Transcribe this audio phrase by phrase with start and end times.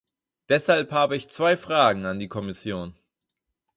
[0.49, 2.95] Deshalb habe ich zwei Fragen an die Kommission.